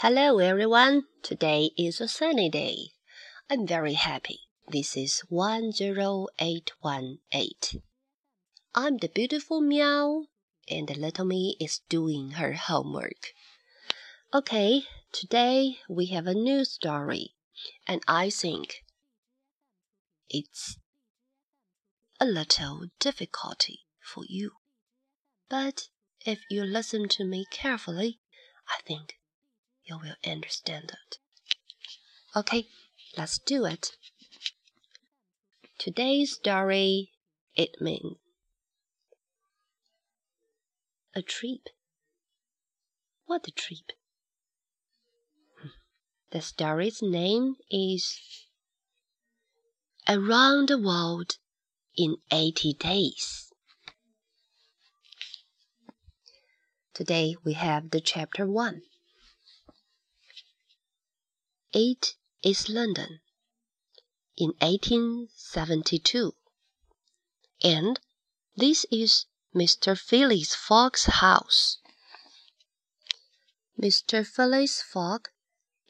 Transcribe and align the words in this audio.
Hello, 0.00 0.40
everyone. 0.40 1.04
Today 1.22 1.70
is 1.78 2.02
a 2.02 2.08
sunny 2.08 2.50
day. 2.50 2.90
I'm 3.48 3.66
very 3.66 3.94
happy. 3.94 4.40
This 4.68 4.94
is 4.94 5.22
10818. 5.30 7.82
I'm 8.74 8.98
the 8.98 9.08
beautiful 9.08 9.62
Meow, 9.62 10.26
and 10.68 10.86
the 10.86 10.96
little 10.96 11.24
me 11.24 11.56
is 11.58 11.80
doing 11.88 12.32
her 12.32 12.52
homework. 12.52 13.32
Okay, 14.34 14.82
today 15.12 15.78
we 15.88 16.08
have 16.08 16.26
a 16.26 16.34
new 16.34 16.66
story, 16.66 17.32
and 17.86 18.02
I 18.06 18.28
think 18.28 18.84
it's 20.28 20.76
a 22.20 22.26
little 22.26 22.88
difficulty 22.98 23.86
for 24.02 24.24
you. 24.28 24.56
But 25.48 25.88
if 26.20 26.40
you 26.50 26.64
listen 26.64 27.08
to 27.08 27.24
me 27.24 27.46
carefully, 27.50 28.20
I 28.68 28.82
think 28.86 29.14
you 29.86 29.98
will 29.98 30.16
understand 30.30 30.92
it. 30.92 31.18
Okay, 32.34 32.66
let's 33.16 33.38
do 33.38 33.64
it. 33.64 33.92
Today's 35.78 36.32
story 36.32 37.12
it 37.54 37.80
means 37.80 38.16
a 41.14 41.22
trip. 41.22 41.68
What 43.26 43.46
a 43.48 43.52
trip? 43.52 43.92
Hmm. 45.60 45.68
The 46.32 46.40
story's 46.40 47.00
name 47.00 47.54
is 47.70 48.18
Around 50.08 50.68
the 50.68 50.78
World 50.78 51.36
in 51.96 52.16
80 52.30 52.74
Days. 52.74 53.52
Today 56.92 57.36
we 57.44 57.54
have 57.54 57.90
the 57.90 58.00
chapter 58.00 58.46
1. 58.46 58.82
It 61.78 62.14
is 62.42 62.70
London 62.70 63.20
in 64.34 64.54
1872. 64.62 66.34
And 67.62 68.00
this 68.56 68.86
is 68.90 69.26
Mr. 69.54 69.94
Phileas 69.94 70.54
Fogg's 70.54 71.04
house. 71.04 71.76
Mr. 73.78 74.26
Phileas 74.26 74.80
Fogg 74.80 75.28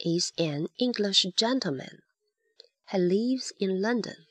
is 0.01 0.33
an 0.37 0.67
English 0.77 1.25
gentleman. 1.37 2.03
He 2.91 2.99
lives 2.99 3.53
in 3.61 3.81
London. 3.81 4.27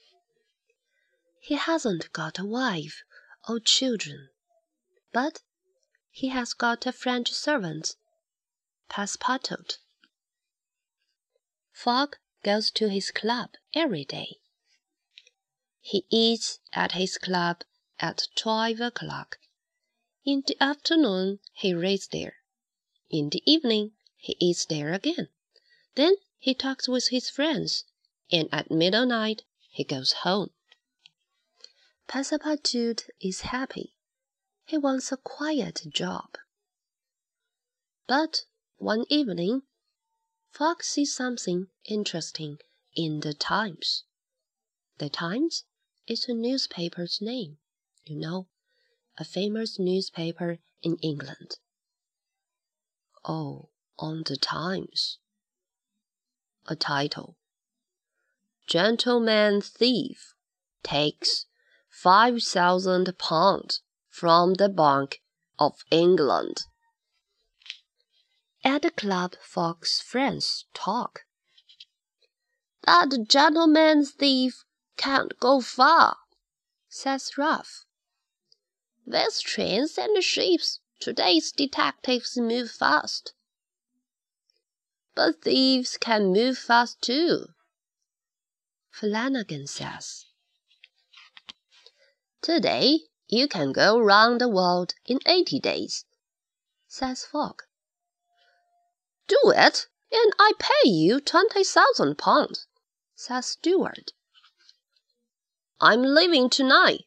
He 1.39 1.55
hasn't 1.55 2.11
got 2.11 2.37
a 2.37 2.43
wife 2.43 3.01
or 3.47 3.61
children, 3.61 4.27
but 5.13 5.41
he 6.11 6.27
has 6.27 6.53
got 6.53 6.85
a 6.85 6.91
French 6.91 7.31
servant, 7.31 7.95
Passepartout. 8.89 9.77
Fogg 11.75 12.15
goes 12.41 12.71
to 12.71 12.89
his 12.89 13.11
club 13.11 13.49
every 13.73 14.05
day. 14.05 14.37
He 15.81 16.05
eats 16.09 16.59
at 16.71 16.93
his 16.93 17.17
club 17.17 17.63
at 17.99 18.29
twelve 18.33 18.79
o'clock. 18.79 19.39
In 20.23 20.41
the 20.47 20.55
afternoon 20.63 21.39
he 21.53 21.73
reads 21.73 22.07
there. 22.07 22.37
In 23.09 23.29
the 23.29 23.43
evening 23.45 23.91
he 24.15 24.37
eats 24.39 24.65
there 24.65 24.93
again. 24.93 25.27
Then 25.95 26.15
he 26.39 26.55
talks 26.55 26.87
with 26.87 27.09
his 27.09 27.29
friends, 27.29 27.83
and 28.31 28.47
at 28.53 28.71
midnight 28.71 29.41
he 29.69 29.83
goes 29.83 30.13
home. 30.23 30.51
Passepartout 32.07 33.09
is 33.19 33.41
happy. 33.41 33.97
He 34.63 34.77
wants 34.77 35.11
a 35.11 35.17
quiet 35.17 35.81
job. 35.89 36.37
But 38.07 38.45
one 38.77 39.03
evening 39.09 39.63
Fogg 40.55 40.85
sees 40.85 41.13
something 41.13 41.67
interesting 41.83 42.59
in 42.95 43.19
the 43.19 43.33
Times. 43.33 44.05
The 44.99 45.09
Times 45.09 45.65
is 46.07 46.29
a 46.29 46.33
newspaper's 46.33 47.19
name, 47.21 47.57
you 48.05 48.15
know, 48.15 48.47
a 49.17 49.25
famous 49.25 49.77
newspaper 49.77 50.59
in 50.81 50.95
England. 51.01 51.57
Oh, 53.25 53.67
on 53.99 54.23
the 54.25 54.37
Times. 54.37 55.17
A 56.67 56.75
title. 56.77 57.35
Gentleman 58.65 59.59
thief 59.59 60.35
takes 60.83 61.47
five 61.89 62.41
thousand 62.41 63.13
pounds 63.17 63.81
from 64.07 64.53
the 64.53 64.69
Bank 64.69 65.21
of 65.59 65.83
England. 65.91 66.63
At 68.67 68.81
the 68.81 68.89
club 68.89 69.35
Fogg's 69.43 70.01
friends 70.01 70.65
talk. 70.73 71.25
That 72.83 73.27
gentleman 73.29 74.03
thief 74.05 74.63
can't 74.97 75.39
go 75.39 75.61
far, 75.61 76.17
says 76.89 77.37
Ralph. 77.37 77.85
There's 79.05 79.39
trains 79.39 79.99
and 79.99 80.21
ships, 80.23 80.79
today's 80.99 81.51
detectives 81.51 82.37
move 82.37 82.71
fast. 82.71 83.33
But 85.13 85.43
thieves 85.43 85.97
can 85.97 86.33
move 86.33 86.57
fast 86.57 86.99
too, 87.03 87.49
Flanagan 88.89 89.67
says. 89.67 90.25
Today 92.41 93.01
you 93.27 93.47
can 93.47 93.71
go 93.71 93.99
round 93.99 94.41
the 94.41 94.49
world 94.49 94.95
in 95.05 95.19
eighty 95.27 95.59
days, 95.59 96.05
says 96.87 97.25
Fogg. 97.25 97.61
Do 99.27 99.53
it, 99.55 99.87
and 100.11 100.33
I 100.37 100.51
pay 100.59 100.89
you 100.89 101.19
twenty 101.19 101.63
thousand 101.63 102.19
pounds, 102.19 102.67
says 103.15 103.47
Stuart. 103.47 104.11
I'm 105.81 106.03
leaving 106.03 106.49
tonight, 106.49 107.05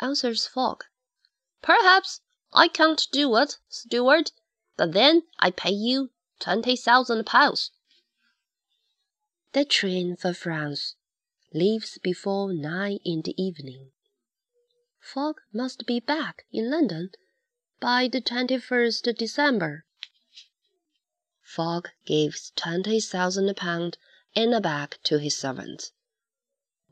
answers 0.00 0.46
Fogg. 0.46 0.84
Perhaps 1.62 2.20
I 2.52 2.68
can't 2.68 3.06
do 3.10 3.36
it, 3.36 3.56
Stuart, 3.68 4.32
but 4.76 4.92
then 4.92 5.22
I 5.38 5.50
pay 5.50 5.70
you 5.70 6.10
twenty 6.40 6.76
thousand 6.76 7.24
pounds. 7.24 7.70
The 9.52 9.64
train 9.64 10.16
for 10.16 10.34
France 10.34 10.94
leaves 11.52 11.98
before 11.98 12.52
nine 12.52 12.98
in 13.04 13.22
the 13.22 13.34
evening. 13.42 13.92
Fogg 15.00 15.40
must 15.52 15.86
be 15.86 15.98
back 16.00 16.44
in 16.52 16.70
London 16.70 17.10
by 17.80 18.08
the 18.08 18.20
21st 18.20 19.16
December. 19.16 19.86
Fogg 21.52 21.88
gives 22.06 22.52
twenty 22.54 23.00
thousand 23.00 23.52
pounds 23.56 23.96
in 24.36 24.52
a 24.52 24.60
bag 24.60 24.96
to 25.02 25.18
his 25.18 25.36
servant. 25.36 25.90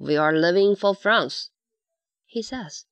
We 0.00 0.16
are 0.16 0.36
leaving 0.36 0.74
for 0.74 0.96
France, 0.96 1.50
he 2.26 2.42
says. 2.42 2.84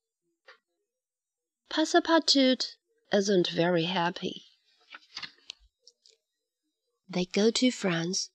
Passepartout 1.69 2.77
isn't 3.11 3.49
very 3.49 3.83
happy. 3.83 4.45
They 7.09 7.25
go 7.25 7.51
to 7.51 7.69
France, 7.69 8.29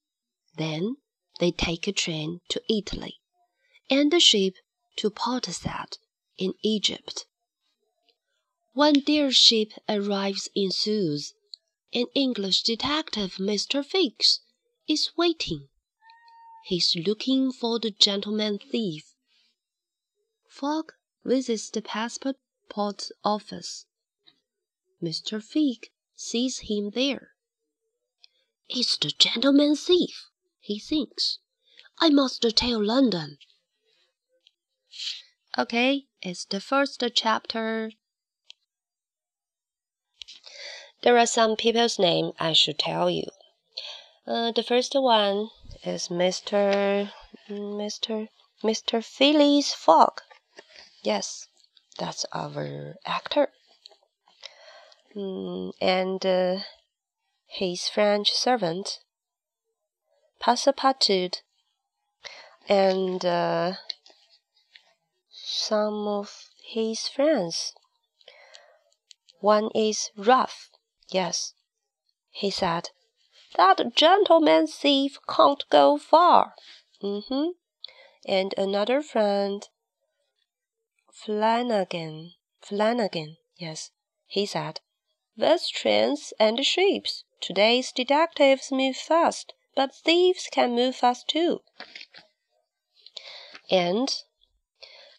then 0.59 0.97
they 1.41 1.53
take 1.53 1.89
a 1.89 1.93
train 1.93 2.41
to 2.51 2.63
Italy, 2.69 3.15
and 3.89 4.13
a 4.13 4.21
ship 4.21 4.57
to 4.97 5.09
Port 5.09 5.47
Said 5.47 5.97
in 6.37 6.53
Egypt. 6.63 7.25
When 8.75 9.03
their 9.07 9.33
ship 9.33 9.69
arrives 9.89 10.51
in 10.55 10.71
Suez, 10.71 11.33
an 11.95 12.07
English 12.15 12.63
detective, 12.63 13.35
Mr. 13.35 13.85
Fix, 13.85 14.41
is 14.89 15.11
waiting. 15.17 15.69
He's 16.65 16.97
looking 16.97 17.53
for 17.53 17.79
the 17.79 17.91
gentleman 17.91 18.59
thief. 18.59 19.15
Fogg 20.49 20.93
visits 21.25 21.71
the 21.71 21.83
passport 21.83 22.37
office. 23.25 23.87
Mr. 25.03 25.43
Fix 25.43 25.89
sees 26.15 26.61
him 26.61 26.91
there. 26.91 27.33
It's 28.69 28.97
the 28.97 29.11
gentleman 29.11 29.77
thief, 29.77 30.29
he 30.61 30.79
thinks. 30.79 31.39
I 31.99 32.11
must 32.11 32.43
tell 32.57 32.83
London. 32.83 33.39
Okay, 35.59 36.07
it's 36.23 36.45
the 36.45 36.61
first 36.61 37.03
chapter. 37.15 37.93
There 41.03 41.19
are 41.19 41.27
some 41.27 41.57
people's 41.57 41.99
name 41.99 42.33
I 42.39 42.53
should 42.53 42.79
tell 42.79 43.11
you. 43.11 43.25
Uh, 44.25 44.53
the 44.53 44.63
first 44.63 44.95
one 44.95 45.51
is 45.83 46.07
Mr. 46.07 47.11
Mr. 47.51 48.29
Mr. 48.63 49.05
Phileas 49.05 49.75
Fogg. 49.75 50.21
Yes, 51.03 51.49
that's 51.99 52.25
our 52.33 52.95
actor. 53.05 53.49
Mm, 55.17 55.73
and 55.81 56.25
uh, 56.25 56.59
his 57.47 57.89
French 57.89 58.31
servant, 58.31 59.01
Passepartout, 60.41 61.43
and 62.69 63.25
uh, 63.25 63.73
some 65.33 66.07
of 66.07 66.45
his 66.65 67.09
friends. 67.09 67.75
One 69.41 69.69
is 69.75 70.13
Ralph. 70.17 70.71
Yes, 71.13 71.53
he 72.31 72.51
said, 72.51 72.89
that 73.57 73.95
gentleman 73.95 74.67
thief 74.67 75.19
can't 75.29 75.63
go 75.69 75.99
far. 75.99 76.55
Mm-hmm. 77.03 77.51
And 78.27 78.55
another 78.57 79.03
friend, 79.03 79.69
Flanagan. 81.13 82.33
Flanagan, 82.63 83.37
yes, 83.57 83.91
he 84.27 84.47
said. 84.47 84.81
With 85.37 85.69
trains 85.71 86.33
and 86.41 86.65
ships, 86.65 87.25
today's 87.43 87.93
detectives 87.93 88.73
move 88.73 88.97
fast, 88.97 89.53
but 89.77 89.95
thieves 89.95 90.49
can 90.51 90.75
move 90.75 90.97
fast 90.97 91.29
too. 91.29 91.61
And 93.71 94.15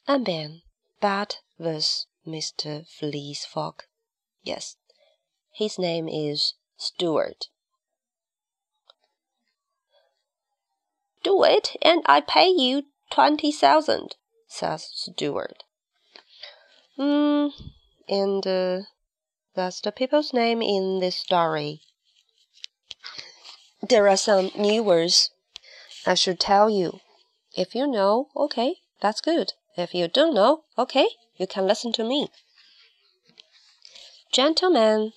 a 0.08 0.18
man, 0.18 0.64
that 1.02 1.38
was 1.60 2.08
Mr. 2.26 2.88
Phileas 2.88 3.46
Fogg. 3.46 3.84
Yes, 4.42 4.78
his 5.54 5.78
name 5.78 6.08
is 6.08 6.54
Stuart. 6.78 7.48
Do 11.24 11.44
it, 11.44 11.78
and 11.82 12.02
I 12.06 12.22
pay 12.22 12.48
you 12.48 12.84
twenty 13.10 13.52
thousand, 13.52 14.16
says 14.48 14.90
Stuart. 14.94 15.64
Hmm, 16.98 17.48
and 18.10 18.46
uh, 18.46 18.82
that's 19.56 19.82
the 19.82 19.92
people's 19.92 20.34
name 20.34 20.62
in 20.62 21.00
this 21.00 21.16
story. 21.16 21.82
There 23.82 24.08
are 24.08 24.18
some 24.18 24.52
new 24.58 24.84
words 24.84 25.32
I 26.06 26.16
should 26.16 26.40
tell 26.40 26.70
you. 26.70 27.00
If 27.56 27.76
you 27.76 27.88
know, 27.88 28.30
okay, 28.36 28.76
that's 29.02 29.22
good. 29.22 29.54
If 29.78 29.94
you 29.94 30.08
don't 30.08 30.34
know, 30.34 30.64
okay, 30.78 31.08
you 31.38 31.48
can 31.48 31.68
listen 31.68 31.92
to 31.94 32.04
me. 32.04 32.30
Gentleman. 34.32 35.14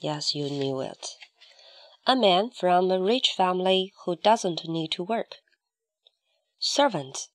Yes, 0.00 0.34
you 0.34 0.48
knew 0.48 0.80
it. 0.80 1.16
A 2.06 2.14
man 2.14 2.50
from 2.50 2.90
a 2.90 3.00
rich 3.00 3.32
family 3.36 3.92
who 4.04 4.16
doesn't 4.16 4.68
need 4.68 4.92
to 4.92 5.02
work. 5.02 5.36
Servant. 6.58 7.28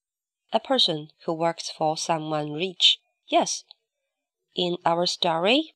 A 0.52 0.60
person 0.60 1.12
who 1.26 1.34
works 1.34 1.70
for 1.70 1.98
someone 1.98 2.54
rich. 2.54 3.00
Yes. 3.28 3.64
In 4.56 4.78
our 4.86 5.06
story, 5.06 5.74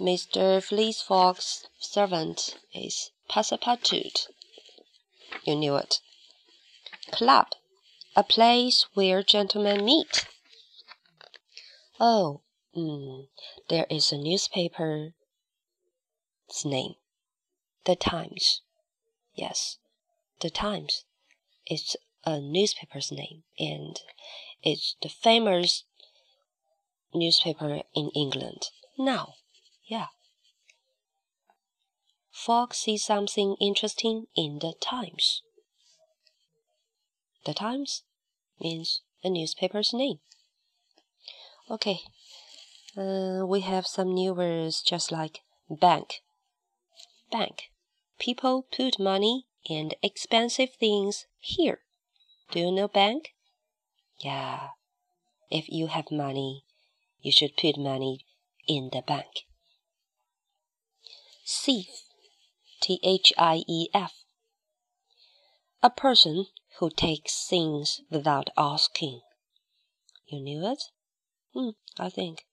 Mr. 0.00 0.62
Phileas 0.62 1.02
Fogg's 1.02 1.66
servant 1.78 2.58
is 2.74 3.10
Passepartout. 3.30 4.28
You 5.44 5.56
knew 5.56 5.76
it. 5.76 6.00
Club. 7.10 7.48
A 8.14 8.22
place 8.22 8.86
where 8.94 9.22
gentlemen 9.22 9.84
meet. 9.84 10.26
Oh, 12.00 12.40
mm, 12.76 13.28
there 13.68 13.86
is 13.90 14.12
a 14.12 14.18
newspaper. 14.18 15.12
Its 16.48 16.64
name. 16.64 16.94
The 17.84 17.96
Times. 17.96 18.62
Yes, 19.34 19.78
The 20.40 20.50
Times. 20.50 21.04
It's 21.66 21.96
a 22.24 22.40
newspaper's 22.40 23.12
name, 23.12 23.44
and 23.58 24.00
it's 24.62 24.96
the 25.02 25.08
famous 25.08 25.84
newspaper 27.14 27.82
in 27.94 28.10
England 28.14 28.70
now. 28.98 29.34
Yeah. 29.86 30.06
Fogg 32.30 32.74
sees 32.74 33.04
something 33.04 33.56
interesting 33.60 34.26
in 34.36 34.58
the 34.60 34.74
Times. 34.80 35.42
The 37.44 37.54
Times 37.54 38.02
means 38.60 39.02
a 39.22 39.30
newspaper's 39.30 39.92
name. 39.92 40.18
Okay, 41.70 42.00
uh, 42.96 43.44
we 43.46 43.60
have 43.60 43.86
some 43.86 44.14
new 44.14 44.34
words 44.34 44.82
just 44.82 45.10
like 45.10 45.40
bank. 45.68 46.20
Bank. 47.30 47.70
People 48.18 48.66
put 48.70 48.98
money 48.98 49.46
and 49.68 49.94
expensive 50.02 50.70
things 50.78 51.26
here. 51.38 51.80
Do 52.50 52.60
you 52.60 52.70
know 52.70 52.88
bank? 52.88 53.34
Yeah. 54.18 54.68
If 55.50 55.68
you 55.68 55.88
have 55.88 56.10
money, 56.10 56.64
you 57.20 57.32
should 57.32 57.56
put 57.56 57.76
money 57.76 58.26
in 58.66 58.90
the 58.92 59.02
bank. 59.06 59.46
Thief. 61.46 61.88
T 62.80 63.00
H 63.02 63.32
I 63.38 63.62
E 63.66 63.88
F. 63.92 64.12
A 65.82 65.90
person 65.90 66.46
who 66.78 66.90
takes 66.90 67.46
things 67.48 68.02
without 68.10 68.50
asking. 68.56 69.22
You 70.26 70.40
knew 70.40 70.64
it? 70.66 70.82
Hmm, 71.54 71.70
I 71.98 72.10
think. 72.10 72.44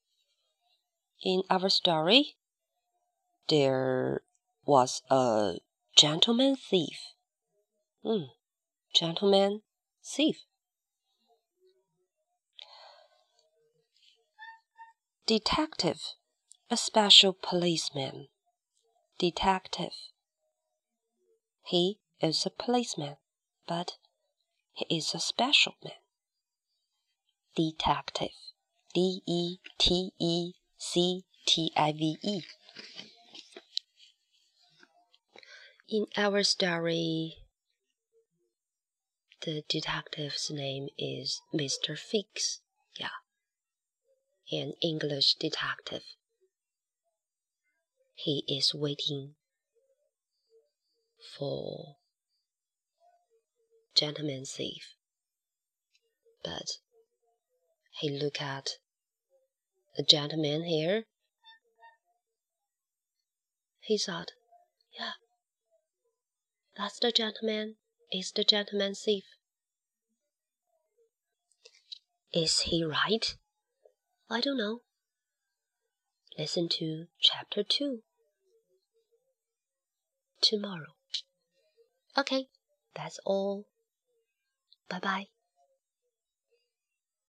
In 1.23 1.43
our 1.49 1.69
story, 1.69 2.35
there 3.49 4.21
was 4.65 5.01
a 5.09 5.55
gentleman 5.95 6.55
thief. 6.55 6.99
Hmm, 8.03 8.25
gentleman 8.93 9.61
thief. 10.03 10.43
Detective, 15.25 16.01
a 16.69 16.77
special 16.77 17.33
policeman. 17.33 18.27
Detective. 19.19 19.93
He 21.63 21.99
is 22.21 22.45
a 22.45 22.49
policeman, 22.49 23.15
but 23.67 23.93
he 24.73 24.97
is 24.97 25.13
a 25.13 25.19
special 25.19 25.75
man. 25.83 25.93
Detective. 27.55 28.31
D 28.93 29.21
E 29.25 29.57
T 29.79 30.11
E 30.19 30.53
C 30.77 31.23
T 31.47 31.71
I 31.75 31.91
V 31.93 32.17
E. 32.21 32.41
In 35.89 36.05
our 36.15 36.43
story, 36.43 37.35
the 39.41 39.63
detective's 39.67 40.49
name 40.49 40.87
is 40.97 41.41
Mr. 41.53 41.97
Fix. 41.97 42.61
Yeah. 42.97 43.09
An 44.51 44.73
English 44.81 45.35
detective. 45.35 46.03
He 48.13 48.45
is 48.47 48.73
waiting 48.73 49.35
for 51.37 51.97
gentleman 53.93 54.45
thief. 54.45 54.95
But 56.43 56.77
he 57.99 58.09
look 58.09 58.41
at 58.41 58.77
the 59.97 60.03
gentleman 60.03 60.63
here. 60.63 61.03
He 63.81 63.97
thought, 63.97 64.31
yeah, 64.97 65.11
that's 66.77 66.99
the 66.99 67.11
gentleman. 67.11 67.75
Is 68.11 68.31
the 68.31 68.43
gentleman 68.43 68.95
thief? 68.95 69.23
Is 72.33 72.61
he 72.61 72.83
right? 72.83 73.35
I 74.29 74.41
don't 74.41 74.57
know. 74.57 74.81
Listen 76.37 76.67
to 76.69 77.05
chapter 77.19 77.63
2 77.63 77.99
tomorrow. 80.41 80.95
Okay, 82.17 82.47
that's 82.95 83.19
all. 83.25 83.65
Bye 84.89 84.99
bye. 84.99 85.27